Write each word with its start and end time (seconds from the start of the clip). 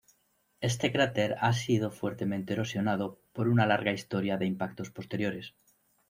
Este 0.61 0.91
cráter 0.91 1.35
ha 1.41 1.53
sido 1.53 1.91
fuertemente 1.91 2.53
erosionado 2.53 3.21
por 3.33 3.47
una 3.47 3.67
larga 3.67 3.91
historia 3.91 4.37
de 4.37 4.47
impactos 4.47 4.89
posteriores. 4.89 5.53